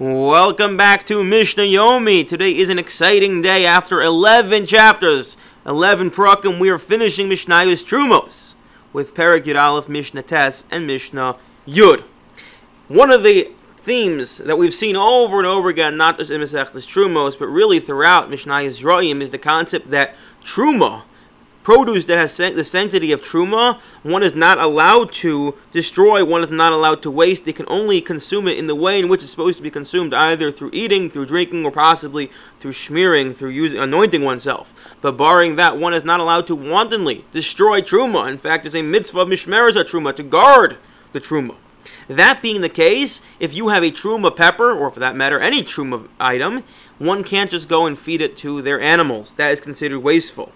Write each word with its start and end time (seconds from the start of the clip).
Welcome 0.00 0.76
back 0.76 1.08
to 1.08 1.24
Mishnah 1.24 1.64
Yomi. 1.64 2.24
Today 2.24 2.56
is 2.56 2.68
an 2.68 2.78
exciting 2.78 3.42
day 3.42 3.66
after 3.66 4.00
11 4.00 4.64
chapters, 4.66 5.36
11 5.66 6.12
prakim. 6.12 6.60
We 6.60 6.68
are 6.68 6.78
finishing 6.78 7.28
Mishnayos 7.28 7.84
Trumos 7.84 8.54
with 8.92 9.12
Perak 9.12 9.42
Yud 9.42 9.60
Aleph, 9.60 9.88
Mishnah 9.88 10.22
Tes, 10.22 10.62
and 10.70 10.86
Mishnah 10.86 11.34
Yud. 11.66 12.04
One 12.86 13.10
of 13.10 13.24
the 13.24 13.50
themes 13.78 14.38
that 14.38 14.56
we've 14.56 14.72
seen 14.72 14.94
over 14.94 15.38
and 15.38 15.48
over 15.48 15.68
again, 15.68 15.96
not 15.96 16.18
just 16.18 16.30
in 16.30 16.40
Masechtas 16.40 16.86
Trumos, 16.86 17.36
but 17.36 17.48
really 17.48 17.80
throughout 17.80 18.30
Mishnayos 18.30 18.84
Royim, 18.84 19.20
is 19.20 19.30
the 19.30 19.36
concept 19.36 19.90
that 19.90 20.14
Truma, 20.44 21.02
produce 21.68 22.06
that 22.06 22.16
has 22.16 22.34
the 22.34 22.64
sanctity 22.64 23.12
of 23.12 23.20
truma, 23.20 23.78
one 24.02 24.22
is 24.22 24.34
not 24.34 24.56
allowed 24.56 25.12
to 25.12 25.54
destroy, 25.70 26.24
one 26.24 26.42
is 26.42 26.48
not 26.48 26.72
allowed 26.72 27.02
to 27.02 27.10
waste. 27.10 27.44
They 27.44 27.52
can 27.52 27.66
only 27.68 28.00
consume 28.00 28.48
it 28.48 28.56
in 28.56 28.68
the 28.68 28.74
way 28.74 28.98
in 28.98 29.06
which 29.06 29.20
it's 29.20 29.32
supposed 29.32 29.58
to 29.58 29.62
be 29.62 29.70
consumed, 29.70 30.14
either 30.14 30.50
through 30.50 30.70
eating, 30.72 31.10
through 31.10 31.26
drinking, 31.26 31.66
or 31.66 31.70
possibly 31.70 32.30
through 32.58 32.72
smearing, 32.72 33.34
through 33.34 33.50
using 33.50 33.78
anointing 33.78 34.24
oneself. 34.24 34.72
But 35.02 35.18
barring 35.18 35.56
that, 35.56 35.76
one 35.76 35.92
is 35.92 36.04
not 36.04 36.20
allowed 36.20 36.46
to 36.46 36.54
wantonly 36.54 37.26
destroy 37.32 37.82
truma. 37.82 38.30
In 38.30 38.38
fact, 38.38 38.64
it's 38.64 38.74
a 38.74 38.80
mitzvah 38.80 39.20
of 39.20 39.28
mishmeres 39.28 39.74
truma 39.74 40.16
to 40.16 40.22
guard 40.22 40.78
the 41.12 41.20
truma. 41.20 41.54
That 42.08 42.40
being 42.40 42.62
the 42.62 42.70
case, 42.70 43.20
if 43.40 43.52
you 43.52 43.68
have 43.68 43.82
a 43.82 43.90
truma 43.90 44.34
pepper, 44.34 44.72
or 44.72 44.90
for 44.90 45.00
that 45.00 45.16
matter, 45.16 45.38
any 45.38 45.62
truma 45.62 46.08
item, 46.18 46.64
one 46.96 47.22
can't 47.22 47.50
just 47.50 47.68
go 47.68 47.84
and 47.84 47.98
feed 47.98 48.22
it 48.22 48.38
to 48.38 48.62
their 48.62 48.80
animals. 48.80 49.32
That 49.32 49.52
is 49.52 49.60
considered 49.60 50.00
wasteful. 50.00 50.50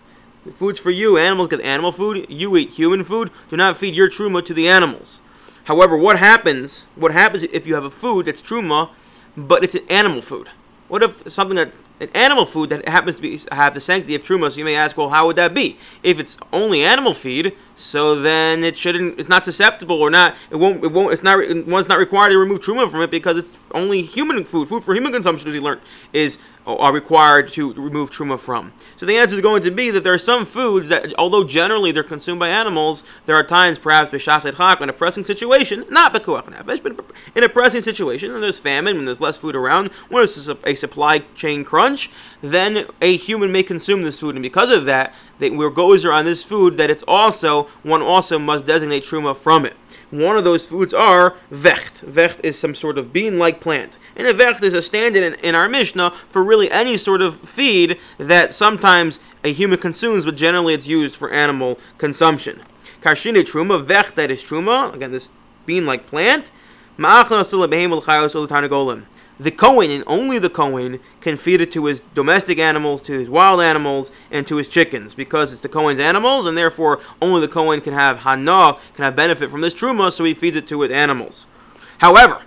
Food's 0.50 0.80
for 0.80 0.90
you. 0.90 1.16
Animals 1.16 1.48
get 1.48 1.60
animal 1.60 1.92
food. 1.92 2.26
You 2.28 2.56
eat 2.56 2.70
human 2.70 3.04
food. 3.04 3.30
Do 3.48 3.56
not 3.56 3.78
feed 3.78 3.94
your 3.94 4.08
truma 4.08 4.44
to 4.44 4.52
the 4.54 4.68
animals. 4.68 5.20
However, 5.64 5.96
what 5.96 6.18
happens? 6.18 6.88
What 6.96 7.12
happens 7.12 7.44
if 7.44 7.66
you 7.66 7.74
have 7.74 7.84
a 7.84 7.90
food 7.90 8.26
that's 8.26 8.42
truma, 8.42 8.90
but 9.36 9.62
it's 9.62 9.76
an 9.76 9.86
animal 9.88 10.20
food? 10.20 10.50
What 10.88 11.02
if 11.02 11.32
something 11.32 11.56
that 11.56 11.72
an 12.00 12.10
animal 12.14 12.44
food 12.44 12.68
that 12.70 12.86
happens 12.88 13.16
to 13.16 13.22
be 13.22 13.40
have 13.52 13.72
the 13.72 13.80
sanctity 13.80 14.16
of 14.16 14.24
truma? 14.24 14.50
So 14.50 14.58
you 14.58 14.64
may 14.64 14.74
ask, 14.74 14.96
well, 14.96 15.10
how 15.10 15.26
would 15.26 15.36
that 15.36 15.54
be? 15.54 15.78
If 16.02 16.18
it's 16.18 16.36
only 16.52 16.82
animal 16.82 17.14
feed, 17.14 17.56
so 17.76 18.20
then 18.20 18.64
it 18.64 18.76
shouldn't. 18.76 19.18
It's 19.18 19.28
not 19.28 19.44
susceptible 19.44 20.02
or 20.02 20.10
not. 20.10 20.34
It 20.50 20.56
won't. 20.56 20.84
It 20.84 20.92
won't. 20.92 21.12
It's 21.12 21.22
not. 21.22 21.38
One's 21.66 21.88
not 21.88 21.98
required 21.98 22.30
to 22.30 22.38
remove 22.38 22.60
truma 22.60 22.90
from 22.90 23.00
it 23.00 23.10
because 23.10 23.38
it's 23.38 23.56
only 23.70 24.02
human 24.02 24.44
food. 24.44 24.68
Food 24.68 24.84
for 24.84 24.92
human 24.92 25.12
consumption, 25.12 25.48
as 25.48 25.52
we 25.52 25.60
learned, 25.60 25.80
is 26.12 26.38
are 26.66 26.92
required 26.92 27.48
to 27.50 27.72
remove 27.74 28.10
truma 28.10 28.38
from. 28.38 28.72
So 28.96 29.06
the 29.06 29.16
answer 29.16 29.34
is 29.34 29.40
going 29.40 29.62
to 29.62 29.70
be 29.70 29.90
that 29.90 30.04
there 30.04 30.14
are 30.14 30.18
some 30.18 30.46
foods 30.46 30.88
that, 30.88 31.12
although 31.18 31.44
generally 31.44 31.90
they're 31.90 32.02
consumed 32.02 32.38
by 32.38 32.48
animals, 32.48 33.04
there 33.26 33.36
are 33.36 33.42
times, 33.42 33.78
perhaps 33.78 34.12
b'shas 34.12 34.56
chak, 34.56 34.80
in 34.80 34.88
a 34.88 34.92
pressing 34.92 35.24
situation, 35.24 35.84
not 35.90 36.14
bekuach 36.14 36.44
nefesh, 36.44 36.82
but 36.82 37.04
in 37.34 37.42
a 37.42 37.48
pressing 37.48 37.82
situation, 37.82 38.32
when 38.32 38.40
there's 38.40 38.58
famine, 38.58 38.96
when 38.96 39.06
there's 39.06 39.20
less 39.20 39.36
food 39.36 39.56
around, 39.56 39.88
when 40.08 40.20
there's 40.20 40.48
a 40.48 40.74
supply 40.74 41.18
chain 41.34 41.64
crunch, 41.64 42.10
then 42.42 42.86
a 43.00 43.16
human 43.16 43.52
may 43.52 43.62
consume 43.62 44.02
this 44.02 44.18
food, 44.18 44.34
and 44.34 44.42
because 44.42 44.70
of 44.70 44.84
that, 44.84 45.14
that 45.38 45.54
where 45.54 45.70
gozer 45.70 46.14
on 46.14 46.24
this 46.24 46.44
food, 46.44 46.76
that 46.76 46.90
it's 46.90 47.04
also 47.06 47.64
one 47.82 48.02
also 48.02 48.38
must 48.38 48.66
designate 48.66 49.04
truma 49.04 49.34
from 49.34 49.64
it. 49.64 49.74
One 50.10 50.36
of 50.36 50.44
those 50.44 50.66
foods 50.66 50.92
are 50.92 51.36
vetch. 51.50 52.00
Vetch 52.00 52.38
is 52.42 52.58
some 52.58 52.74
sort 52.74 52.98
of 52.98 53.12
bean-like 53.12 53.60
plant. 53.60 53.96
And 54.16 54.26
a 54.26 54.34
vetch 54.34 54.60
is 54.62 54.74
a 54.74 54.82
stand-in 54.82 55.22
in, 55.22 55.34
in 55.36 55.54
our 55.54 55.68
Mishnah 55.68 56.10
for 56.28 56.42
really 56.44 56.70
any 56.70 56.98
sort 56.98 57.22
of 57.22 57.40
feed 57.48 57.98
that 58.18 58.54
sometimes 58.54 59.20
a 59.42 59.52
human 59.52 59.78
consumes, 59.78 60.24
but 60.24 60.36
generally 60.36 60.74
it's 60.74 60.86
used 60.86 61.16
for 61.16 61.30
animal 61.30 61.78
consumption. 61.96 62.62
Karshine 63.00 63.42
truma, 63.42 63.82
vetch 63.82 64.14
that 64.16 64.30
is 64.30 64.42
truma, 64.42 64.92
again 64.92 65.12
this 65.12 65.32
bean-like 65.64 66.06
plant. 66.06 66.50
The 69.42 69.50
Kohen, 69.50 69.90
and 69.90 70.04
only 70.06 70.38
the 70.38 70.48
Kohen, 70.48 71.00
can 71.20 71.36
feed 71.36 71.60
it 71.60 71.72
to 71.72 71.86
his 71.86 72.00
domestic 72.14 72.60
animals, 72.60 73.02
to 73.02 73.12
his 73.12 73.28
wild 73.28 73.60
animals, 73.60 74.12
and 74.30 74.46
to 74.46 74.56
his 74.56 74.68
chickens, 74.68 75.14
because 75.14 75.52
it's 75.52 75.62
the 75.62 75.68
Kohen's 75.68 75.98
animals, 75.98 76.46
and 76.46 76.56
therefore 76.56 77.00
only 77.20 77.40
the 77.40 77.48
Kohen 77.48 77.80
can 77.80 77.92
have 77.92 78.18
hana, 78.18 78.76
can 78.94 79.04
have 79.04 79.16
benefit 79.16 79.50
from 79.50 79.60
this 79.60 79.74
truma, 79.74 80.12
so 80.12 80.22
he 80.22 80.32
feeds 80.32 80.56
it 80.56 80.68
to 80.68 80.82
his 80.82 80.92
animals. 80.92 81.46
However, 81.98 82.42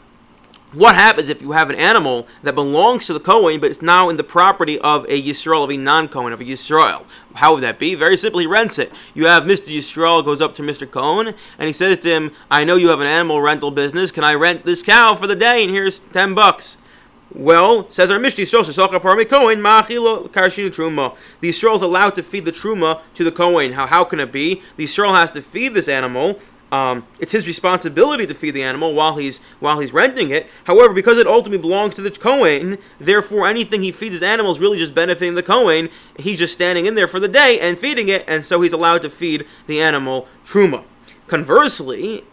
what 0.71 0.95
happens 0.95 1.27
if 1.27 1.41
you 1.41 1.51
have 1.51 1.69
an 1.69 1.75
animal 1.75 2.27
that 2.43 2.55
belongs 2.55 3.07
to 3.07 3.13
the 3.13 3.19
Kohen, 3.19 3.59
but 3.59 3.71
it's 3.71 3.81
now 3.81 4.07
in 4.07 4.15
the 4.15 4.23
property 4.23 4.79
of 4.79 5.03
a 5.05 5.21
Yisrael, 5.21 5.65
of 5.65 5.71
a 5.71 5.77
non-Kohen, 5.77 6.31
of 6.31 6.39
a 6.39 6.45
Yisrael? 6.45 7.03
How 7.33 7.53
would 7.53 7.63
that 7.63 7.77
be? 7.77 7.95
Very 7.95 8.15
simply, 8.15 8.47
rents 8.47 8.79
it. 8.79 8.93
You 9.13 9.27
have 9.27 9.43
Mr. 9.43 9.75
Yisrael 9.75 10.23
goes 10.23 10.41
up 10.41 10.55
to 10.55 10.61
Mr. 10.61 10.89
Cohen, 10.89 11.33
and 11.57 11.67
he 11.67 11.73
says 11.73 11.99
to 11.99 12.09
him, 12.09 12.31
I 12.49 12.63
know 12.63 12.75
you 12.75 12.87
have 12.87 13.01
an 13.01 13.07
animal 13.07 13.41
rental 13.41 13.71
business. 13.71 14.11
Can 14.11 14.23
I 14.23 14.33
rent 14.33 14.65
this 14.65 14.81
cow 14.81 15.15
for 15.15 15.27
the 15.27 15.35
day? 15.35 15.63
And 15.63 15.71
here's 15.71 15.99
10 15.99 16.33
bucks. 16.33 16.77
Well, 17.35 17.89
says 17.89 18.09
our 18.09 18.17
Mishnah, 18.17 18.45
Kohen, 18.45 19.61
Truma. 19.61 21.15
The 21.41 21.49
Yisrael 21.49 21.75
is 21.75 21.81
allowed 21.81 22.15
to 22.15 22.23
feed 22.23 22.45
the 22.45 22.51
Truma 22.51 23.01
to 23.13 23.23
the 23.23 23.31
Kohen. 23.31 23.73
How, 23.73 23.87
how 23.87 24.05
can 24.05 24.19
it 24.19 24.31
be? 24.31 24.61
The 24.77 24.85
Yisrael 24.85 25.13
has 25.15 25.31
to 25.33 25.41
feed 25.41 25.73
this 25.73 25.87
animal 25.87 26.39
um, 26.71 27.05
it's 27.19 27.31
his 27.31 27.47
responsibility 27.47 28.25
to 28.27 28.33
feed 28.33 28.51
the 28.51 28.63
animal 28.63 28.93
while 28.93 29.17
he's 29.17 29.39
while 29.59 29.79
he's 29.79 29.93
renting 29.93 30.31
it. 30.31 30.49
However, 30.65 30.93
because 30.93 31.17
it 31.17 31.27
ultimately 31.27 31.59
belongs 31.61 31.93
to 31.93 32.01
the 32.01 32.11
Kohen, 32.11 32.77
therefore 32.99 33.47
anything 33.47 33.81
he 33.81 33.91
feeds 33.91 34.13
his 34.13 34.23
animal 34.23 34.51
is 34.51 34.59
really 34.59 34.77
just 34.77 34.95
benefiting 34.95 35.35
the 35.35 35.43
Kohen. 35.43 35.89
He's 36.17 36.39
just 36.39 36.53
standing 36.53 36.85
in 36.85 36.95
there 36.95 37.07
for 37.07 37.19
the 37.19 37.27
day 37.27 37.59
and 37.61 37.77
feeding 37.77 38.09
it, 38.09 38.25
and 38.27 38.45
so 38.45 38.61
he's 38.61 38.73
allowed 38.73 39.03
to 39.03 39.09
feed 39.09 39.45
the 39.67 39.79
animal 39.79 40.27
truma. 40.45 40.83
Conversely, 41.27 42.23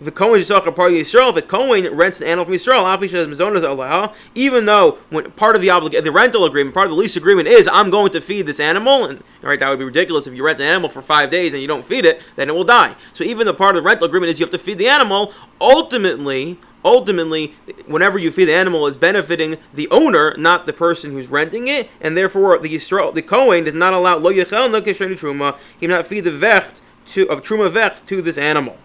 the 0.00 0.12
Kohen 0.12 0.38
is 0.38 0.48
talking 0.48 0.72
part 0.72 0.92
of 0.92 0.98
Yisrael. 0.98 1.34
The 1.34 1.42
Kohen 1.42 1.92
rents 1.94 2.20
an 2.20 2.28
animal 2.28 2.44
from 2.44 2.54
Yisrael. 2.54 4.14
Even 4.34 4.64
though 4.66 4.98
when 5.10 5.30
part 5.32 5.56
of 5.56 5.62
the 5.62 5.68
oblig- 5.68 6.02
the 6.02 6.12
rental 6.12 6.44
agreement, 6.44 6.74
part 6.74 6.86
of 6.86 6.90
the 6.90 6.96
lease 6.96 7.16
agreement 7.16 7.48
is 7.48 7.68
I'm 7.68 7.90
going 7.90 8.12
to 8.12 8.20
feed 8.20 8.46
this 8.46 8.60
animal, 8.60 9.04
and 9.04 9.24
right, 9.42 9.58
that 9.58 9.68
would 9.68 9.78
be 9.78 9.84
ridiculous 9.84 10.26
if 10.26 10.34
you 10.34 10.44
rent 10.44 10.60
an 10.60 10.66
animal 10.66 10.88
for 10.88 11.02
five 11.02 11.30
days 11.30 11.52
and 11.52 11.60
you 11.60 11.68
don't 11.68 11.84
feed 11.84 12.04
it, 12.04 12.22
then 12.36 12.48
it 12.48 12.54
will 12.54 12.64
die. 12.64 12.94
So 13.12 13.24
even 13.24 13.46
the 13.46 13.54
part 13.54 13.76
of 13.76 13.82
the 13.82 13.86
rental 13.86 14.06
agreement 14.06 14.30
is 14.30 14.38
you 14.38 14.46
have 14.46 14.52
to 14.52 14.58
feed 14.58 14.78
the 14.78 14.88
animal. 14.88 15.32
Ultimately, 15.60 16.60
ultimately, 16.84 17.56
whenever 17.86 18.18
you 18.18 18.30
feed 18.30 18.44
the 18.44 18.54
animal, 18.54 18.86
is 18.86 18.96
benefiting 18.96 19.58
the 19.74 19.88
owner, 19.90 20.34
not 20.38 20.66
the 20.66 20.72
person 20.72 21.10
who's 21.10 21.26
renting 21.26 21.66
it, 21.66 21.90
and 22.00 22.16
therefore 22.16 22.56
the 22.58 22.72
Yisrael, 22.72 23.12
the 23.12 23.22
Kohen 23.22 23.64
does 23.64 23.74
not 23.74 23.92
allow 23.92 24.16
lo 24.16 24.32
yechel 24.32 24.70
no 24.70 24.80
truma. 24.80 25.56
He 25.78 25.86
cannot 25.86 26.06
feed 26.06 26.20
the 26.20 26.30
vetch 26.30 26.76
to 27.06 27.28
of 27.28 27.42
truma 27.42 27.68
vetch 27.70 28.06
to 28.06 28.22
this 28.22 28.38
animal. 28.38 28.76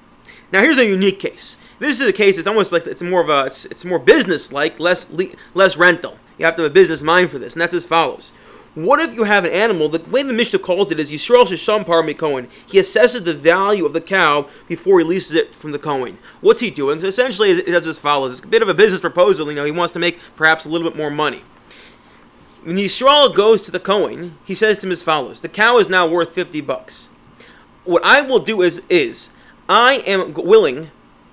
Now 0.54 0.62
here's 0.62 0.78
a 0.78 0.86
unique 0.86 1.20
case. 1.20 1.58
This 1.80 2.00
is 2.00 2.08
a 2.08 2.14
case. 2.14 2.38
It's 2.38 2.48
almost 2.48 2.72
like 2.72 2.86
it's 2.86 3.02
more 3.02 3.22
of 3.22 3.30
a. 3.30 3.46
It's, 3.48 3.66
it's 3.66 3.84
more 3.84 3.98
business-like, 3.98 4.80
less 4.80 5.08
less 5.56 5.76
rental. 5.78 6.18
You 6.38 6.46
have 6.46 6.56
to 6.58 6.62
have 6.62 6.72
a 6.72 6.74
business 6.74 7.02
mind 7.02 7.32
for 7.32 7.40
this, 7.40 7.54
and 7.54 7.62
that's 7.62 7.74
as 7.74 7.88
follows. 7.88 8.32
What 8.76 9.00
if 9.00 9.16
you 9.16 9.24
have 9.24 9.46
an 9.46 9.52
animal? 9.52 9.90
The 9.90 10.00
way 10.10 10.22
the 10.22 10.32
Mishnah 10.32 10.60
calls 10.60 10.92
it 10.92 11.00
is 11.00 11.12
Yisrael 11.12 11.46
Shisham 11.46 11.86
Parmi 11.86 12.14
Kohen. 12.14 12.50
He 12.68 12.80
assesses 12.80 13.24
the 13.24 13.34
value 13.34 13.86
of 13.86 13.94
the 13.94 14.02
cow 14.02 14.48
before 14.68 15.00
he 15.00 15.06
leases 15.06 15.36
it 15.36 15.56
from 15.56 15.72
the 15.72 15.80
Kohen. 15.80 16.20
What's 16.42 16.60
he 16.60 16.70
doing? 16.70 17.02
So 17.02 17.08
essentially, 17.08 17.50
it 17.50 17.72
does 17.72 17.88
as 17.88 17.98
follows. 17.98 18.34
It's 18.34 18.46
a 18.46 18.48
bit 18.48 18.62
of 18.62 18.70
a 18.70 18.74
business 18.76 19.02
proposal. 19.02 19.50
You 19.50 19.56
know, 19.56 19.66
he 19.66 19.72
wants 19.72 19.94
to 19.94 20.00
make 20.00 20.20
perhaps 20.36 20.66
a 20.66 20.70
little 20.70 20.88
bit 20.88 20.98
more 20.98 21.12
money. 21.12 21.42
When 22.64 22.78
Yisrael 22.78 23.34
goes 23.34 23.64
to 23.64 23.72
the 23.72 23.80
Kohen, 23.80 24.38
he 24.46 24.54
says 24.54 24.78
to 24.80 24.86
him 24.86 24.92
as 24.92 25.02
follows: 25.02 25.42
The 25.42 25.50
cow 25.50 25.80
is 25.80 25.90
now 25.90 26.08
worth 26.08 26.30
fifty 26.30 26.62
bucks. 26.62 27.10
What 27.86 28.04
I 28.06 28.22
will 28.22 28.40
do 28.40 28.62
is 28.62 28.84
is 28.88 29.30
I 29.70 29.96
am 30.06 30.34
willing 30.34 30.92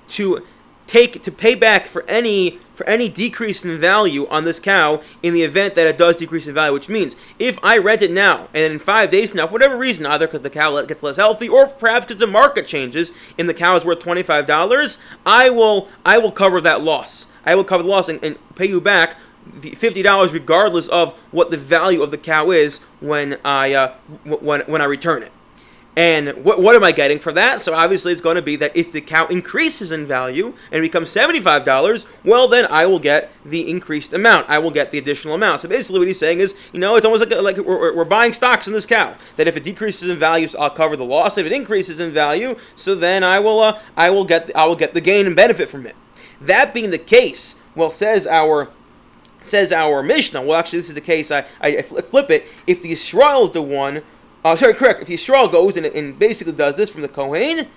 to 0.09 0.47
take 0.87 1.23
to 1.23 1.31
pay 1.31 1.55
back 1.55 1.87
for 1.87 2.03
any 2.09 2.59
for 2.75 2.85
any 2.87 3.09
decrease 3.09 3.65
in 3.65 3.79
value 3.79 4.27
on 4.29 4.45
this 4.45 4.59
cow 4.59 5.03
in 5.23 5.35
the 5.35 5.43
event 5.43 5.75
that 5.75 5.87
it 5.87 5.99
does 5.99 6.17
decrease 6.17 6.47
in 6.47 6.55
value. 6.55 6.73
Which 6.73 6.89
means 6.89 7.15
if 7.39 7.59
I 7.63 7.79
rent 7.79 8.03
it 8.03 8.11
now 8.11 8.49
and 8.55 8.73
in 8.73 8.79
five 8.79 9.11
days 9.11 9.31
from 9.31 9.39
now, 9.39 9.47
for 9.47 9.53
whatever 9.53 9.77
reason, 9.77 10.07
either 10.07 10.27
because 10.27 10.43
the 10.43 10.51
cow 10.51 10.81
gets 10.83 11.03
less 11.03 11.17
healthy 11.17 11.49
or 11.49 11.67
perhaps 11.67 12.07
because 12.07 12.19
the 12.19 12.27
market 12.27 12.67
changes 12.67 13.13
and 13.39 13.49
the 13.49 13.55
cow 13.55 13.77
is 13.77 13.85
worth 13.85 14.01
twenty 14.01 14.23
five 14.23 14.47
dollars, 14.47 14.99
I 15.25 15.51
will 15.51 15.89
I 16.05 16.19
will 16.19 16.33
cover 16.33 16.61
that 16.61 16.83
loss. 16.83 17.27
I 17.45 17.55
will 17.55 17.65
cover 17.65 17.83
the 17.83 17.89
loss 17.89 18.09
and, 18.09 18.23
and 18.25 18.39
pay 18.55 18.67
you 18.67 18.81
back 18.81 19.17
the 19.61 19.71
fifty 19.73 20.03
dollars 20.03 20.33
regardless 20.33 20.89
of 20.89 21.15
what 21.31 21.51
the 21.51 21.57
value 21.57 22.03
of 22.03 22.11
the 22.11 22.19
cow 22.19 22.51
is 22.51 22.79
when 23.01 23.39
I 23.45 23.75
uh, 23.75 23.95
w- 24.25 24.45
when 24.45 24.61
when 24.63 24.81
I 24.81 24.85
return 24.85 25.23
it. 25.23 25.33
And 25.97 26.45
what, 26.45 26.63
what 26.63 26.77
am 26.77 26.85
I 26.85 26.93
getting 26.93 27.19
for 27.19 27.33
that? 27.33 27.61
So 27.61 27.75
obviously 27.75 28.13
it's 28.13 28.21
going 28.21 28.37
to 28.37 28.43
be 28.43 28.55
that 28.57 28.77
if 28.77 28.93
the 28.93 29.01
cow 29.01 29.27
increases 29.27 29.91
in 29.91 30.07
value 30.07 30.55
and 30.71 30.83
becomes 30.83 31.13
$75, 31.13 32.07
well 32.25 32.47
then 32.47 32.67
I 32.71 32.87
will 32.87 33.01
get 33.01 33.33
the 33.45 33.69
increased 33.69 34.13
amount. 34.13 34.49
I 34.49 34.61
will 34.61 34.71
get 34.71 34.93
the 34.93 34.99
additional 34.99 35.35
amount. 35.35 35.63
So 35.63 35.69
basically 35.69 35.99
what 35.99 36.07
he's 36.09 36.19
saying 36.19 36.39
is, 36.39 36.55
you 36.73 36.79
know, 36.79 36.95
it's 36.95 37.05
almost 37.05 37.29
like, 37.29 37.43
like 37.43 37.59
we're, 37.59 37.95
we're 37.95 38.05
buying 38.05 38.33
stocks 38.33 38.69
in 38.69 38.73
this 38.73 38.87
cow. 38.87 39.17
That 39.37 39.49
if 39.49 39.57
it 39.57 39.65
decreases 39.65 40.09
in 40.09 40.17
value, 40.17 40.49
I'll 40.59 40.71
cover 40.71 40.97
the 40.97 41.05
loss. 41.05 41.37
If 41.37 41.47
it 41.47 41.53
increases 41.53 41.99
in 41.99 42.13
value, 42.13 42.57
so 42.77 42.95
then 42.95 43.25
I 43.25 43.41
will 43.41 43.61
uh, 43.61 43.79
I 43.97 44.11
will 44.11 44.25
get 44.25 44.51
I 44.55 44.67
will 44.67 44.77
get 44.77 44.95
the 44.95 45.01
gain 45.01 45.27
and 45.27 45.35
benefit 45.35 45.69
from 45.69 45.87
it. 45.87 45.97
That 46.41 46.73
being 46.73 46.91
the 46.91 46.99
case, 46.99 47.57
well 47.75 47.91
says 47.91 48.27
our 48.27 48.71
says 49.43 49.73
our 49.73 50.03
Mishnah. 50.03 50.43
Well, 50.43 50.59
actually, 50.59 50.81
this 50.81 50.89
is 50.89 50.95
the 50.95 51.01
case. 51.01 51.31
I, 51.31 51.45
I 51.61 51.83
flip 51.83 52.31
it. 52.31 52.47
If 52.67 52.83
the 52.83 52.93
Israel 52.93 53.47
is 53.47 53.53
the 53.53 53.63
one 53.63 54.03
uh, 54.45 54.57
sorry, 54.57 54.75
correct. 54.75 55.03
If 55.03 55.09
the 55.09 55.15
Yisrael 55.15 55.51
goes 55.51 55.77
and, 55.77 55.87
and 55.87 56.19
basically 56.19 56.53
does 56.53 56.77
this 56.77 56.91
from 56.91 57.03
the 57.03 57.09
Kohen, 57.09 57.69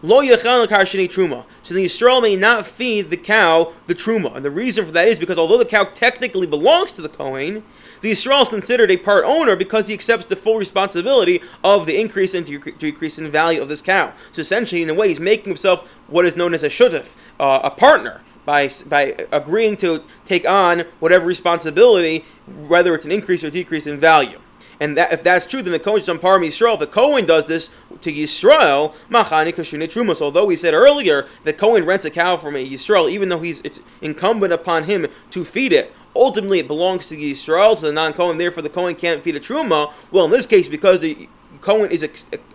Lo 0.00 0.22
yachal 0.22 0.64
sheni 0.68 1.08
truma. 1.08 1.44
So 1.64 1.74
the 1.74 1.84
Yisrael 1.84 2.22
may 2.22 2.36
not 2.36 2.68
feed 2.68 3.10
the 3.10 3.16
cow 3.16 3.72
the 3.88 3.96
truma. 3.96 4.36
And 4.36 4.44
the 4.44 4.50
reason 4.50 4.86
for 4.86 4.92
that 4.92 5.08
is 5.08 5.18
because 5.18 5.38
although 5.38 5.58
the 5.58 5.64
cow 5.64 5.84
technically 5.92 6.46
belongs 6.46 6.92
to 6.92 7.02
the 7.02 7.08
Kohen, 7.08 7.64
the 8.00 8.12
Yisrael 8.12 8.42
is 8.42 8.48
considered 8.48 8.92
a 8.92 8.96
part 8.96 9.24
owner 9.24 9.56
because 9.56 9.88
he 9.88 9.94
accepts 9.94 10.26
the 10.26 10.36
full 10.36 10.56
responsibility 10.56 11.42
of 11.64 11.84
the 11.84 12.00
increase 12.00 12.32
and 12.32 12.46
decrease 12.78 13.18
in 13.18 13.28
value 13.32 13.60
of 13.60 13.68
this 13.68 13.80
cow. 13.80 14.12
So 14.30 14.40
essentially, 14.40 14.82
in 14.82 14.90
a 14.90 14.94
way, 14.94 15.08
he's 15.08 15.18
making 15.18 15.46
himself 15.46 15.82
what 16.06 16.24
is 16.24 16.36
known 16.36 16.54
as 16.54 16.62
a 16.62 16.68
shutuf, 16.68 17.16
uh, 17.40 17.60
a 17.64 17.70
partner, 17.70 18.20
by, 18.44 18.70
by 18.86 19.16
agreeing 19.32 19.76
to 19.78 20.04
take 20.26 20.48
on 20.48 20.84
whatever 21.00 21.26
responsibility, 21.26 22.24
whether 22.46 22.94
it's 22.94 23.04
an 23.04 23.12
increase 23.12 23.42
or 23.42 23.50
decrease 23.50 23.86
in 23.86 23.98
value. 23.98 24.40
And 24.80 24.96
that, 24.96 25.12
if 25.12 25.22
that's 25.24 25.46
true, 25.46 25.62
then 25.62 25.72
the 25.72 25.78
Kohen 25.78 26.00
is 26.00 26.08
on 26.08 26.18
par 26.18 26.38
Yisrael. 26.38 26.74
If 26.74 26.80
the 26.80 26.86
Kohen 26.86 27.26
does 27.26 27.46
this 27.46 27.70
to 28.00 28.12
Yisrael, 28.12 28.94
machani 29.10 29.52
kashuni 29.52 29.88
trumas. 29.88 30.20
Although 30.20 30.44
we 30.44 30.56
said 30.56 30.74
earlier 30.74 31.26
that 31.44 31.58
Kohen 31.58 31.84
rents 31.84 32.04
a 32.04 32.10
cow 32.10 32.36
from 32.36 32.54
a 32.54 32.66
Yisrael, 32.66 33.10
even 33.10 33.28
though 33.28 33.40
he's 33.40 33.60
it's 33.62 33.80
incumbent 34.00 34.52
upon 34.52 34.84
him 34.84 35.06
to 35.30 35.44
feed 35.44 35.72
it. 35.72 35.92
Ultimately, 36.14 36.58
it 36.58 36.66
belongs 36.66 37.06
to 37.08 37.16
Yisrael, 37.16 37.76
to 37.76 37.82
the 37.82 37.92
non-Kohen. 37.92 38.38
Therefore, 38.38 38.62
the 38.62 38.68
Kohen 38.68 38.94
can't 38.94 39.22
feed 39.22 39.36
a 39.36 39.40
truma. 39.40 39.92
Well, 40.10 40.24
in 40.24 40.30
this 40.30 40.46
case, 40.46 40.66
because 40.66 41.00
the 41.00 41.28
Cohen 41.60 41.90
is 41.90 42.02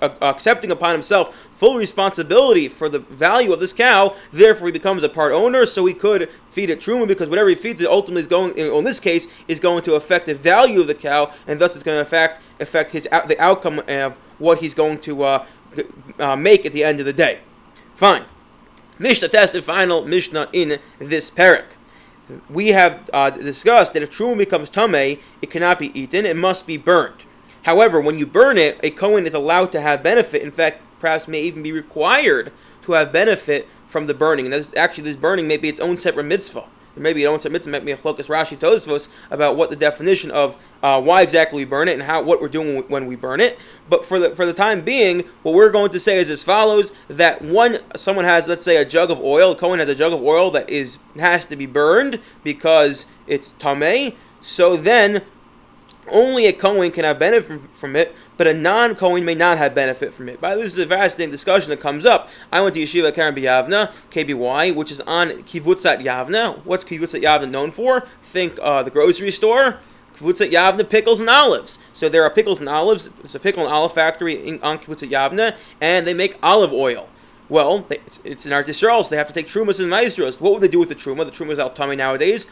accepting 0.02 0.72
upon 0.72 0.94
himself 0.94 1.36
full 1.56 1.76
responsibility 1.76 2.68
for 2.68 2.90
the 2.90 3.00
value 3.00 3.54
of 3.54 3.60
this 3.60 3.74
cow. 3.74 4.16
Therefore, 4.32 4.68
he 4.68 4.72
becomes 4.72 5.04
a 5.04 5.10
part 5.10 5.32
owner, 5.32 5.66
so 5.66 5.86
he 5.86 5.94
could 5.94 6.30
feed 6.52 6.70
it 6.70 6.80
truma 6.80 7.08
because 7.08 7.30
whatever 7.30 7.50
he 7.50 7.56
feeds 7.56 7.82
it 7.82 7.88
ultimately 7.88 8.22
is 8.22 8.28
going, 8.28 8.58
in 8.58 8.84
this 8.84 9.00
case, 9.00 9.28
is 9.48 9.60
going 9.60 9.84
to 9.84 9.96
affect 9.96 10.26
the 10.26 10.36
value 10.36 10.82
of 10.82 10.88
the 10.88 10.96
cow, 10.96 11.32
and 11.48 11.60
thus 11.60 11.76
it's 11.76 11.84
going 11.84 11.98
to 11.98 12.02
affect 12.02 12.42
affect 12.60 12.92
his 12.92 13.04
the 13.04 13.38
outcome 13.40 13.82
of 13.88 14.18
what 14.40 14.60
he's 14.60 14.74
going 14.74 15.00
to 15.00 15.24
uh, 15.24 15.46
uh, 16.20 16.36
make 16.36 16.66
at 16.66 16.74
the 16.74 16.84
end 16.84 17.00
of 17.00 17.06
the 17.06 17.14
day. 17.14 17.40
Fine. 17.96 18.26
Mishnah 19.00 19.30
tested 19.30 19.64
final 19.64 20.06
Mishnah 20.06 20.50
in 20.54 20.80
this 21.00 21.30
parak. 21.30 21.66
We 22.50 22.70
have 22.70 23.10
uh, 23.12 23.32
discussed 23.32 23.94
that 23.94 24.04
if 24.04 24.12
truma 24.12 24.38
becomes 24.38 24.70
tame, 24.70 25.20
it 25.42 25.52
cannot 25.52 25.80
be 25.80 25.98
eaten; 26.00 26.26
it 26.26 26.38
must 26.38 26.66
be 26.68 26.78
burned. 26.78 27.24
However, 27.64 28.00
when 28.00 28.20
you 28.20 28.26
burn 28.26 28.58
it, 28.58 28.80
a 28.84 28.90
Kohen 28.90 29.26
is 29.26 29.34
allowed 29.34 29.72
to 29.72 29.82
have 29.82 30.04
benefit. 30.04 30.42
In 30.42 30.52
fact, 30.52 30.82
perhaps 31.00 31.28
may 31.28 31.42
even 31.42 31.64
be 31.64 31.72
required 31.72 32.52
to 32.84 32.94
have 32.94 33.12
benefit 33.12 33.68
from 33.88 34.08
the 34.08 34.14
burning. 34.14 34.52
And 34.52 34.70
actually, 34.76 35.06
this 35.06 35.16
burning 35.16 35.48
may 35.48 35.58
be 35.58 35.70
its 35.70 35.80
own 35.80 35.98
separate 35.98 36.26
mitzvah. 36.26 36.66
Maybe 36.96 37.24
its 37.24 37.30
own 37.30 37.40
separate 37.40 37.54
mitzvah 37.54 37.72
might 37.72 37.86
be 37.86 37.92
a 37.92 37.98
chlokas 37.98 38.28
Rashi 38.28 38.58
Tosfos 38.58 39.08
about 39.32 39.56
what 39.56 39.70
the 39.70 39.76
definition 39.76 40.30
of 40.30 40.58
uh, 40.84 41.02
why 41.02 41.22
exactly 41.22 41.58
we 41.58 41.66
burn 41.66 41.88
it 41.88 41.94
and 41.94 42.04
how 42.04 42.22
what 42.22 42.40
we're 42.40 42.48
doing 42.48 42.84
when 42.88 43.08
we 43.08 43.16
burn 43.16 43.40
it. 43.40 43.58
But 43.90 44.06
for 44.06 44.20
the 44.20 44.36
for 44.36 44.46
the 44.46 44.54
time 44.54 44.82
being, 44.82 45.24
what 45.42 45.56
we're 45.56 45.72
going 45.72 45.92
to 45.92 46.00
say 46.00 46.20
is 46.20 46.30
as 46.30 46.44
follows: 46.44 46.92
that 47.08 47.42
one 47.42 47.80
someone 47.96 48.26
has, 48.26 48.48
let's 48.48 48.64
say, 48.64 48.78
a 48.78 48.86
jug 48.86 49.10
of 49.10 49.20
oil. 49.20 49.54
A 49.54 49.56
Kohen 49.56 49.80
has 49.80 49.90
a 49.90 49.96
jug 49.96 50.14
of 50.14 50.22
oil 50.22 50.52
that 50.52 50.70
is 50.70 51.00
has 51.18 51.46
to 51.48 51.56
be 51.56 51.66
burned 51.66 52.20
because 52.44 53.08
it's 53.26 53.54
tameh. 53.60 54.16
So 54.42 54.76
then 54.76 55.24
only 56.10 56.46
a 56.46 56.54
Kohen 56.54 56.92
can 56.92 57.04
have 57.04 57.20
benefit 57.20 57.62
from, 57.76 57.96
it, 57.96 58.16
but 58.38 58.48
a 58.48 58.54
non 58.54 58.96
Kohen 58.96 59.26
may 59.26 59.36
not 59.36 59.58
have 59.58 59.76
benefit 59.76 60.14
from 60.14 60.30
it. 60.30 60.42
By 60.42 60.56
this 60.56 60.74
is 60.74 60.80
a 60.80 60.86
fascinating 60.86 61.32
discussion 61.32 61.70
that 61.70 61.80
comes 61.80 62.06
up. 62.06 62.30
I 62.52 62.62
went 62.62 62.76
to 62.76 62.84
Yeshiva 62.84 63.12
Kerem 63.12 63.38
B'Yavneh, 63.38 63.92
KBY, 64.12 64.76
which 64.76 64.92
is 64.92 65.02
on 65.02 65.30
Kivutzat 65.44 66.04
Yavna. 66.04 66.64
What's 66.66 66.84
Kivutzat 66.84 67.22
Yavna 67.22 67.50
known 67.50 67.72
for? 67.72 68.08
Think 68.24 68.58
uh, 68.62 68.84
the 68.84 68.92
grocery 68.92 69.32
store. 69.32 69.80
Kivutzat 70.18 70.52
Yavna 70.52 70.88
pickles 70.88 71.20
and 71.20 71.30
olives. 71.30 71.80
So 71.94 72.10
there 72.10 72.24
are 72.24 72.30
pickles 72.30 72.60
and 72.60 72.70
olives. 72.70 73.10
It's 73.24 73.36
a 73.36 73.40
pickle 73.40 73.64
and 73.64 73.74
olive 73.74 73.94
factory 73.94 74.48
in, 74.48 74.62
on 74.62 74.80
Kivutzat 74.80 75.10
Yavna, 75.10 75.56
and 75.82 76.06
they 76.06 76.14
make 76.14 76.38
olive 76.44 76.74
oil. 76.74 77.10
Well, 77.50 77.86
it's, 77.90 78.20
it's 78.24 78.46
in 78.46 78.54
our 78.54 78.66
so 78.72 79.04
they 79.04 79.18
have 79.18 79.28
to 79.28 79.34
take 79.34 79.48
trumas 79.48 79.80
and 79.80 79.92
maasros. 79.92 80.40
What 80.40 80.54
would 80.54 80.62
they 80.62 80.68
do 80.68 80.80
with 80.80 80.90
the 80.90 80.96
truma? 80.96 81.26
The 81.26 81.32
truma 81.32 81.52
is 81.52 81.60
out 81.60 81.76
tummy 81.76 81.96
nowadays. 81.96 82.48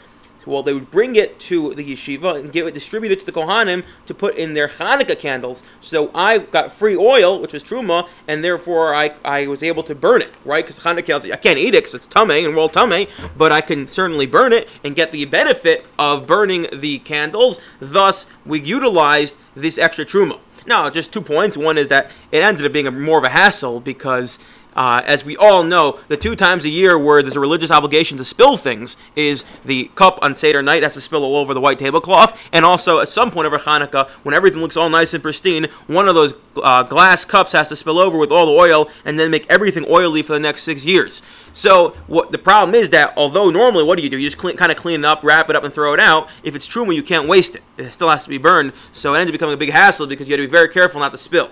Well, 0.46 0.64
they 0.64 0.74
would 0.74 0.90
bring 0.92 1.16
it 1.16 1.40
to 1.42 1.74
the 1.76 1.94
yeshiva 1.94 2.40
and 2.40 2.52
give 2.52 2.68
it 2.68 2.74
distributed 2.74 3.20
to 3.20 3.26
the 3.26 3.32
kohanim 3.32 3.84
to 4.08 4.14
put 4.14 4.36
in 4.36 4.54
their 4.54 4.68
Hanukkah 4.68 5.18
candles. 5.18 5.64
So 5.82 6.10
I 6.16 6.40
got 6.40 6.74
free 6.74 6.96
oil, 6.96 7.40
which 7.40 7.54
was 7.54 7.64
truma, 7.64 8.08
and 8.28 8.44
therefore 8.44 8.96
I, 8.96 9.14
I 9.24 9.48
was 9.48 9.62
able 9.64 9.84
to 9.84 9.96
burn 9.96 10.22
it, 10.22 10.34
right? 10.46 10.66
Because 10.66 10.80
Hanukkah 10.80 11.06
candles, 11.06 11.32
I 11.32 11.36
can't 11.38 11.60
eat 11.60 11.76
it 11.76 11.84
because 11.84 11.96
it's 11.96 12.08
tame 12.08 12.32
and 12.32 12.56
roll 12.56 12.70
tame, 12.70 13.08
but 13.38 13.52
I 13.52 13.62
can 13.62 13.88
certainly 13.88 14.26
burn 14.26 14.54
it 14.54 14.68
and 14.84 14.96
get 14.96 15.12
the 15.12 15.26
benefit 15.26 15.86
of 16.00 16.26
burning 16.26 16.68
the 16.74 17.00
candles. 17.00 17.60
Thus, 17.80 18.28
we 18.46 18.60
utilized 18.60 19.38
this 19.56 19.78
extra 19.78 20.06
truma. 20.06 20.40
Now, 20.66 20.90
just 20.90 21.12
two 21.12 21.22
points. 21.22 21.58
One 21.58 21.78
is 21.78 21.88
that 21.88 22.12
it 22.32 22.44
ended 22.44 22.66
up 22.66 22.72
being 22.72 22.88
a, 22.88 22.92
more 22.92 23.18
of 23.18 23.24
a 23.24 23.30
hassle 23.30 23.80
because 23.80 24.38
uh, 24.76 25.02
as 25.06 25.26
we 25.26 25.36
all 25.38 25.64
know, 25.64 26.00
the 26.08 26.18
two 26.18 26.36
times 26.36 26.66
a 26.66 26.70
year 26.70 26.98
where 26.98 27.22
there's 27.22 27.36
a 27.36 27.40
religious 27.40 27.72
obligation 27.72 28.18
to 28.18 28.26
spill 28.26 28.58
things 28.58 28.98
is 29.16 29.44
the 29.66 29.86
cup 29.96 30.20
on 30.22 30.36
Seder 30.36 30.62
night 30.62 30.84
has 30.84 30.94
to 30.94 31.02
spill 31.02 31.24
all 31.24 31.36
over 31.36 31.54
the 31.54 31.62
white 31.62 31.80
tablecloth, 31.80 32.40
and 32.52 32.66
also 32.66 33.00
at 33.00 33.10
some 33.10 33.32
point 33.32 33.48
over 33.48 33.60
Hanukkah, 33.60 34.10
when 34.24 34.34
everything 34.34 34.62
looks 34.62 34.78
all 34.78 34.90
nice 34.90 35.14
and 35.14 35.24
pristine, 35.24 35.68
one 35.88 36.08
of 36.08 36.16
those 36.16 36.34
uh, 36.62 36.84
glass 36.84 37.26
cups 37.26 37.52
has 37.52 37.70
to 37.70 37.76
spill 37.76 38.00
over 38.00 38.18
with 38.18 38.32
all 38.32 38.46
the 38.46 38.52
oil 38.52 38.90
and 39.06 39.20
then 39.20 39.32
make 39.32 39.46
everything 39.50 39.86
oily 39.90 40.22
for 40.22 40.34
the 40.34 40.40
next 40.40 40.64
six 40.64 40.84
years. 40.84 41.22
So 41.54 41.90
what 42.08 42.32
the 42.32 42.38
problem 42.38 42.76
is 42.76 42.90
that 42.92 43.14
although 43.18 43.50
normally 43.50 43.84
what 43.84 43.98
do 43.98 44.04
you 44.04 44.10
do? 44.10 44.18
You 44.18 44.28
just 44.28 44.38
clean, 44.38 44.56
kind 44.56 44.72
of 44.72 44.78
clean 44.78 45.02
it 45.02 45.06
up, 45.06 45.24
wrap 45.24 45.50
it 45.50 45.56
up, 45.56 45.64
and 45.64 45.74
throw 45.74 45.94
it 45.94 46.00
out. 46.00 46.30
If 46.44 46.56
it's 46.56 46.68
truma, 46.68 46.96
you 46.96 47.04
can't 47.04 47.28
waste 47.28 47.56
it. 47.56 47.64
It 47.78 47.92
still 47.92 48.10
has 48.10 48.24
to 48.24 48.30
be 48.30 48.38
burned. 48.38 48.74
So 48.94 49.14
it 49.14 49.20
ends 49.20 49.30
up 49.30 49.34
becoming 49.34 49.54
a 49.54 49.58
big 49.58 49.72
hassle 49.72 50.08
because 50.08 50.28
you 50.28 50.34
have 50.34 50.44
to 50.44 50.48
be 50.48 50.52
very 50.52 50.70
careful 50.70 51.00
not 51.02 51.12
to 51.12 51.18
spill. 51.18 51.50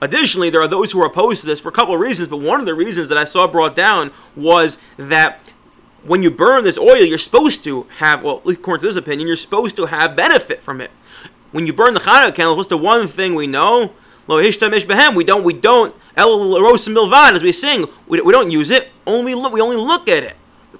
Additionally, 0.00 0.50
there 0.50 0.60
are 0.60 0.68
those 0.68 0.92
who 0.92 1.02
are 1.02 1.06
opposed 1.06 1.40
to 1.40 1.46
this 1.46 1.60
for 1.60 1.68
a 1.68 1.72
couple 1.72 1.94
of 1.94 2.00
reasons, 2.00 2.28
but 2.28 2.38
one 2.38 2.60
of 2.60 2.66
the 2.66 2.74
reasons 2.74 3.08
that 3.08 3.18
I 3.18 3.24
saw 3.24 3.46
brought 3.46 3.74
down 3.74 4.12
was 4.36 4.78
that 4.96 5.40
when 6.04 6.22
you 6.22 6.30
burn 6.30 6.62
this 6.62 6.78
oil, 6.78 7.04
you're 7.04 7.18
supposed 7.18 7.64
to 7.64 7.86
have, 7.98 8.22
well, 8.22 8.40
according 8.46 8.82
to 8.82 8.86
this 8.86 8.96
opinion, 8.96 9.26
you're 9.26 9.36
supposed 9.36 9.76
to 9.76 9.86
have 9.86 10.14
benefit 10.14 10.62
from 10.62 10.80
it. 10.80 10.92
When 11.50 11.66
you 11.66 11.72
burn 11.72 11.94
the 11.94 12.00
Hanukkah 12.00 12.34
candle, 12.34 12.56
what's 12.56 12.68
the 12.68 12.78
one 12.78 13.08
thing 13.08 13.34
we 13.34 13.46
know? 13.46 13.92
Lo 14.28 14.40
behem. 14.40 15.14
We 15.16 15.24
don't, 15.24 15.42
we 15.42 15.54
don't, 15.54 15.94
el 16.16 16.38
milvan, 16.38 17.34
as 17.34 17.42
we 17.42 17.52
sing, 17.52 17.86
we, 18.06 18.20
we 18.20 18.32
don't 18.32 18.50
use 18.50 18.70
it. 18.70 18.90
Only 19.06 19.34
we 19.34 19.60
only 19.60 19.76
look 19.76 20.08
at 20.08 20.22
it 20.22 20.36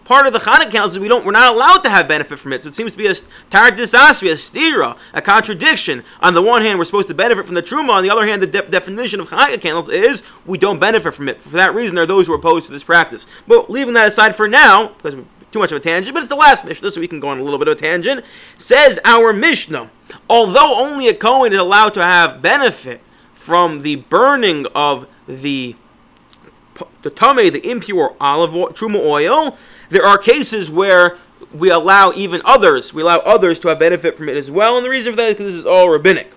part 0.09 0.27
of 0.27 0.33
the 0.33 0.39
Chanukah 0.39 0.87
is 0.87 0.99
we 0.99 1.07
don't 1.07 1.25
we're 1.25 1.33
not 1.33 1.55
allowed 1.55 1.85
to 1.85 1.91
have 1.91 2.09
benefit 2.09 2.39
from 2.39 2.55
it. 2.55 2.63
So 2.63 2.71
it 2.71 2.75
seems 2.75 2.93
to 2.93 2.99
be 2.99 3.07
a 3.07 3.15
tar 3.51 3.71
disasri, 3.71 4.33
a 4.33 4.37
stira, 4.37 4.97
a 5.13 5.21
contradiction. 5.21 6.03
On 6.21 6.33
the 6.33 6.41
one 6.43 6.63
hand, 6.63 6.79
we're 6.79 6.87
supposed 6.87 7.09
to 7.09 7.15
benefit 7.15 7.45
from 7.45 7.55
the 7.55 7.63
truma. 7.63 7.91
On 7.91 8.03
the 8.03 8.11
other 8.11 8.27
hand, 8.27 8.43
the 8.43 8.47
de- 8.47 8.63
definition 8.63 9.21
of 9.21 9.29
Chanukah 9.29 9.61
candles 9.61 9.91
is 9.91 10.23
we 10.47 10.57
don't 10.57 10.81
benefit 10.81 11.13
from 11.15 11.29
it. 11.29 11.41
For 11.43 11.51
that 11.51 11.75
reason, 11.75 11.95
there 11.95 12.05
are 12.05 12.07
those 12.07 12.27
who 12.27 12.33
are 12.33 12.37
opposed 12.37 12.65
to 12.67 12.73
this 12.73 12.83
practice. 12.83 13.27
But 13.47 13.71
leaving 13.71 13.95
that 13.95 14.09
aside 14.09 14.35
for 14.35 14.49
now, 14.49 14.89
because 14.89 15.15
too 15.53 15.59
much 15.59 15.73
of 15.73 15.77
a 15.77 15.81
tangent, 15.81 16.15
but 16.15 16.21
it's 16.21 16.31
the 16.31 16.37
last 16.37 16.65
Mishnah, 16.65 16.91
so 16.91 17.01
we 17.01 17.09
can 17.09 17.21
go 17.21 17.29
on 17.29 17.39
a 17.39 17.43
little 17.43 17.59
bit 17.59 17.69
of 17.69 17.77
a 17.77 17.81
tangent. 17.81 18.25
Says 18.57 18.99
our 19.05 19.35
Mishnah, 19.35 19.91
although 20.29 20.83
only 20.83 21.09
a 21.09 21.15
Kohen 21.15 21.53
is 21.53 21.59
allowed 21.59 21.93
to 21.95 22.03
have 22.03 22.41
benefit 22.41 23.03
from 23.35 23.83
the 23.83 23.97
burning 23.97 24.67
of 24.75 25.07
the 25.27 25.77
the 27.03 27.11
tame, 27.11 27.37
the 27.37 27.71
impure 27.71 28.15
olive 28.21 28.55
oil, 28.55 28.69
truma 28.69 29.01
oil, 29.05 29.57
there 29.91 30.05
are 30.05 30.19
cases 30.19 30.71
where 30.71 31.19
we 31.53 31.71
allow 31.71 32.13
even 32.13 32.43
others, 32.45 32.93
we 32.93 33.03
allow 33.03 33.19
others 33.19 33.59
to 33.61 33.69
have 33.69 33.79
benefit 33.79 34.17
from 34.17 34.29
it 34.29 34.37
as 34.37 34.51
well, 34.51 34.77
and 34.77 34.85
the 34.85 34.91
reason 34.91 35.13
for 35.13 35.17
that 35.17 35.29
is 35.29 35.35
because 35.35 35.53
this 35.53 35.61
is 35.61 35.67
all 35.67 35.89
rabbinic. 35.89 36.33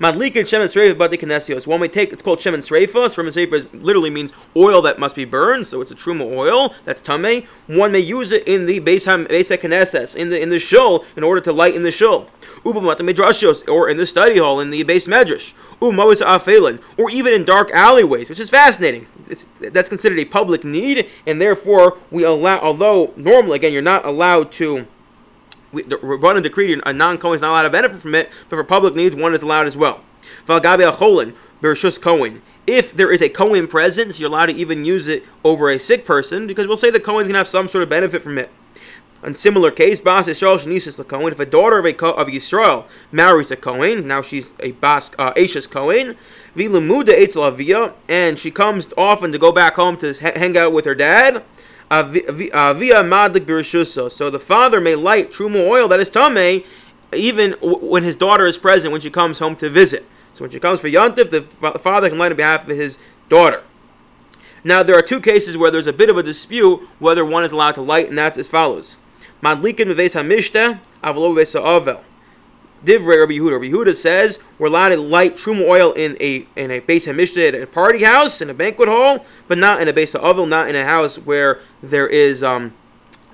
Madlik 0.00 0.36
and 0.36 0.46
Shemen 0.46 0.66
Sreifa 0.66 0.96
Bati 0.96 1.16
Kinesios. 1.16 1.66
One 1.66 1.80
we 1.80 1.88
take, 1.88 2.12
it's 2.12 2.22
called 2.22 2.38
Shemen 2.38 2.58
Sreifa. 2.58 3.06
Shemen 3.06 3.32
Sreifa 3.32 3.82
literally 3.82 4.10
means 4.10 4.32
oil 4.56 4.82
that 4.82 4.98
must 4.98 5.14
be 5.14 5.24
burned, 5.24 5.66
so 5.66 5.80
it's 5.80 5.90
a 5.90 5.94
truma 5.94 6.24
oil, 6.24 6.74
that's 6.84 7.00
Tame. 7.00 7.46
One 7.66 7.92
may 7.92 8.00
use 8.00 8.32
it 8.32 8.46
in 8.48 8.66
the 8.66 8.80
Beis 8.80 9.06
Knesses, 9.06 10.16
in 10.16 10.30
the 10.30 10.40
in 10.40 10.48
the 10.48 10.58
shul, 10.58 11.04
in 11.16 11.22
order 11.22 11.40
to 11.40 11.52
light 11.52 11.74
in 11.74 11.82
the 11.82 11.90
shul. 11.90 12.28
Ubamat 12.64 12.98
Midrashos, 12.98 13.68
or 13.68 13.88
in 13.88 13.96
the 13.96 14.06
study 14.06 14.38
hall, 14.38 14.60
in 14.60 14.70
the 14.70 14.82
base 14.82 15.06
medrash. 15.06 15.52
Umawis 15.80 16.24
Afelin, 16.24 16.80
or 16.96 17.10
even 17.10 17.34
in 17.34 17.44
dark 17.44 17.70
alleyways, 17.72 18.28
which 18.28 18.40
is 18.40 18.50
fascinating. 18.50 19.06
It's, 19.28 19.46
that's 19.60 19.88
considered 19.88 20.18
a 20.18 20.24
public 20.24 20.64
need, 20.64 21.08
and 21.26 21.40
therefore 21.40 21.98
we 22.10 22.24
allow, 22.24 22.58
although 22.60 23.12
normally, 23.16 23.56
again, 23.56 23.72
you're 23.72 23.82
not 23.82 24.04
allowed 24.04 24.52
to 24.52 24.86
we, 25.72 25.82
the 25.82 25.96
Rabbanan 25.96 26.42
decreed 26.42 26.80
a 26.84 26.92
non-Kohen 26.92 27.36
is 27.36 27.40
not 27.40 27.50
allowed 27.50 27.62
to 27.62 27.70
benefit 27.70 28.00
from 28.00 28.14
it, 28.14 28.30
but 28.48 28.56
for 28.56 28.64
public 28.64 28.94
needs, 28.94 29.16
one 29.16 29.34
is 29.34 29.42
allowed 29.42 29.66
as 29.66 29.76
well. 29.76 30.00
Valgabe 30.46 30.90
acholin 30.90 31.34
bershus. 31.60 32.40
If 32.66 32.94
there 32.94 33.10
is 33.10 33.22
a 33.22 33.28
Kohen 33.28 33.66
present, 33.66 34.18
you're 34.18 34.28
allowed 34.28 34.46
to 34.46 34.54
even 34.54 34.84
use 34.84 35.08
it 35.08 35.24
over 35.44 35.68
a 35.68 35.80
sick 35.80 36.04
person, 36.04 36.46
because 36.46 36.66
we'll 36.66 36.76
say 36.76 36.90
the 36.90 37.00
going 37.00 37.28
to 37.28 37.34
have 37.34 37.48
some 37.48 37.68
sort 37.68 37.82
of 37.82 37.88
benefit 37.88 38.22
from 38.22 38.38
it. 38.38 38.50
In 39.24 39.34
similar 39.34 39.70
case, 39.70 40.00
Bas 40.00 40.26
Yisrael 40.26 40.58
Shanisis 40.58 40.96
the 40.96 41.04
Kohen. 41.04 41.32
If 41.32 41.38
a 41.38 41.46
daughter 41.46 41.78
of 41.78 41.84
a 41.84 42.06
of 42.06 42.26
Yisrael 42.26 42.86
marries 43.12 43.52
a 43.52 43.56
Kohen, 43.56 44.08
now 44.08 44.20
she's 44.20 44.50
a 44.58 44.72
Bas 44.72 45.12
uh, 45.16 45.32
Ashes 45.36 45.68
Kohen, 45.68 46.16
Vilamuda 46.56 47.10
Eitz 47.10 47.94
and 48.08 48.38
she 48.38 48.50
comes 48.50 48.92
often 48.96 49.30
to 49.30 49.38
go 49.38 49.52
back 49.52 49.76
home 49.76 49.96
to 49.98 50.12
hang 50.14 50.56
out 50.56 50.72
with 50.72 50.84
her 50.86 50.96
dad. 50.96 51.44
Via 51.92 53.02
madlik 53.02 53.44
birushuso, 53.44 54.10
so 54.10 54.30
the 54.30 54.40
father 54.40 54.80
may 54.80 54.94
light 54.94 55.30
truma 55.30 55.68
oil 55.68 55.88
that 55.88 56.00
is 56.00 56.08
tame, 56.08 56.64
even 57.12 57.52
when 57.60 58.02
his 58.02 58.16
daughter 58.16 58.46
is 58.46 58.56
present 58.56 58.92
when 58.92 59.02
she 59.02 59.10
comes 59.10 59.38
home 59.38 59.54
to 59.56 59.68
visit. 59.68 60.06
So 60.34 60.44
when 60.44 60.50
she 60.50 60.58
comes 60.58 60.80
for 60.80 60.88
yontif, 60.88 61.28
the 61.28 61.42
father 61.80 62.08
can 62.08 62.16
light 62.16 62.32
on 62.32 62.36
behalf 62.38 62.66
of 62.66 62.74
his 62.74 62.96
daughter. 63.28 63.62
Now, 64.64 64.82
there 64.82 64.96
are 64.96 65.02
two 65.02 65.20
cases 65.20 65.56
where 65.58 65.70
there's 65.70 65.86
a 65.86 65.92
bit 65.92 66.08
of 66.08 66.16
a 66.16 66.22
dispute 66.22 66.80
whether 66.98 67.26
one 67.26 67.44
is 67.44 67.52
allowed 67.52 67.74
to 67.74 67.82
light, 67.82 68.08
and 68.08 68.16
that's 68.16 68.38
as 68.38 68.48
follows. 68.48 68.96
Madlikin 69.42 69.92
meves 69.92 70.14
hamishta, 70.14 70.80
avlo 71.04 71.34
avel. 71.36 72.00
Divrei 72.84 73.20
Rabbi 73.20 73.34
Yehuda. 73.34 73.52
Rabbi 73.52 73.70
Yehuda 73.70 73.94
says 73.94 74.38
we're 74.58 74.68
allowed 74.68 74.88
to 74.88 74.96
light 74.96 75.36
truma 75.36 75.68
oil 75.68 75.92
in 75.92 76.16
a 76.20 76.46
in 76.56 76.70
a 76.70 76.80
base 76.80 77.06
hamishta 77.06 77.48
at 77.48 77.54
a 77.54 77.66
party 77.66 78.02
house, 78.02 78.40
in 78.40 78.50
a 78.50 78.54
banquet 78.54 78.88
hall, 78.88 79.24
but 79.48 79.58
not 79.58 79.80
in 79.80 79.88
a 79.88 79.92
base 79.92 80.14
ovel, 80.14 80.46
not 80.46 80.68
in 80.68 80.74
a 80.74 80.84
house 80.84 81.16
where 81.16 81.60
there 81.82 82.08
is 82.08 82.42
um, 82.42 82.72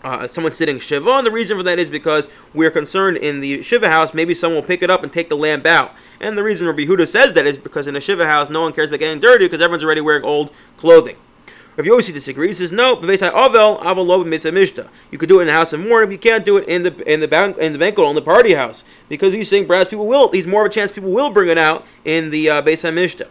uh, 0.04 0.28
someone 0.28 0.52
sitting 0.52 0.78
shiva. 0.78 1.10
And 1.10 1.26
the 1.26 1.30
reason 1.30 1.56
for 1.56 1.62
that 1.62 1.78
is 1.78 1.90
because 1.90 2.28
we're 2.54 2.70
concerned 2.70 3.16
in 3.16 3.40
the 3.40 3.62
shiva 3.62 3.88
house, 3.88 4.14
maybe 4.14 4.34
someone 4.34 4.60
will 4.60 4.68
pick 4.68 4.82
it 4.82 4.90
up 4.90 5.02
and 5.02 5.12
take 5.12 5.28
the 5.28 5.36
lamp 5.36 5.66
out. 5.66 5.94
And 6.20 6.36
the 6.36 6.42
reason 6.42 6.66
Rabbi 6.66 6.84
Yehuda 6.84 7.08
says 7.08 7.32
that 7.34 7.46
is 7.46 7.56
because 7.56 7.86
in 7.86 7.96
a 7.96 8.00
shiva 8.00 8.26
house, 8.26 8.50
no 8.50 8.62
one 8.62 8.72
cares 8.72 8.88
about 8.88 9.00
getting 9.00 9.20
dirty 9.20 9.46
because 9.46 9.60
everyone's 9.60 9.84
already 9.84 10.00
wearing 10.00 10.24
old 10.24 10.52
clothing. 10.76 11.16
Rav 11.78 11.86
Yossi 11.86 12.12
disagrees. 12.12 12.58
He 12.58 12.64
says 12.64 12.72
no. 12.72 12.96
Avel 12.96 13.80
Avel 13.80 14.88
You 15.12 15.18
could 15.18 15.28
do 15.28 15.38
it 15.38 15.42
in 15.42 15.46
the 15.46 15.52
house 15.52 15.72
of 15.72 15.78
mourning, 15.78 16.10
you 16.10 16.18
can't 16.18 16.44
do 16.44 16.56
it 16.56 16.68
in 16.68 16.82
the 16.82 17.12
in 17.12 17.20
the 17.20 17.28
bank 17.28 17.56
in 17.58 17.72
the 17.72 17.78
banquet 17.78 18.08
in 18.08 18.16
the 18.16 18.22
party 18.22 18.54
house 18.54 18.84
because 19.08 19.32
he's 19.32 19.48
saying 19.48 19.68
perhaps 19.68 19.88
people 19.88 20.08
will. 20.08 20.28
He's 20.32 20.46
more 20.46 20.66
of 20.66 20.72
a 20.72 20.74
chance 20.74 20.90
people 20.90 21.12
will 21.12 21.30
bring 21.30 21.48
it 21.48 21.56
out 21.56 21.86
in 22.04 22.30
the 22.30 22.50
uh, 22.50 22.62
Beis 22.62 22.82
Hamishta. 22.82 23.28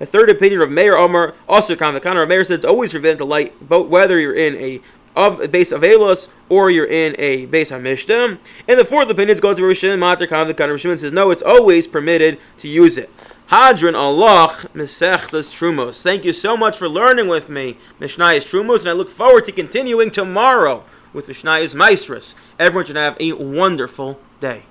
A 0.00 0.06
third 0.06 0.30
opinion 0.30 0.62
of 0.62 0.70
Meir 0.70 0.96
Omar 0.96 1.34
also 1.46 1.74
of 1.74 1.78
the 1.78 2.10
of 2.10 2.28
Meir 2.30 2.44
says 2.44 2.56
it's 2.56 2.64
always 2.64 2.92
forbidden 2.92 3.18
to 3.18 3.26
light, 3.26 3.54
but 3.68 3.90
whether 3.90 4.18
you're 4.18 4.34
in 4.34 4.56
a 4.56 4.80
of 5.14 5.50
base 5.50 5.72
of 5.72 5.82
Elos 5.82 6.28
or 6.48 6.70
you're 6.70 6.86
in 6.86 7.14
a 7.18 7.46
base 7.46 7.70
Hamishta. 7.70 8.38
And 8.68 8.80
the 8.80 8.84
fourth 8.84 9.08
opinion 9.08 9.34
is 9.34 9.40
going 9.40 9.56
to 9.56 9.62
Rishon 9.62 9.98
Matar 9.98 10.28
kind 10.28 10.42
of 10.42 10.48
the 10.48 10.54
kind 10.54 10.70
of 10.70 10.78
Rishon 10.78 10.98
says 10.98 11.12
no, 11.12 11.30
it's 11.30 11.42
always 11.42 11.86
permitted 11.86 12.38
to 12.58 12.68
use 12.68 12.96
it. 12.98 13.10
Hadran 13.48 13.92
Alach 13.92 14.66
Mesechtas 14.68 15.50
Trumos. 15.52 16.00
Thank 16.02 16.24
you 16.24 16.32
so 16.32 16.56
much 16.56 16.78
for 16.78 16.88
learning 16.88 17.28
with 17.28 17.48
me 17.48 17.76
Mishnayos 18.00 18.48
Trumos, 18.48 18.80
and 18.80 18.88
I 18.88 18.92
look 18.92 19.10
forward 19.10 19.44
to 19.44 19.52
continuing 19.52 20.10
tomorrow 20.10 20.84
with 21.12 21.26
Mishnayos 21.26 21.74
Maasros. 21.74 22.34
Everyone 22.58 22.86
should 22.86 22.96
have 22.96 23.16
a 23.20 23.32
wonderful 23.32 24.18
day. 24.40 24.64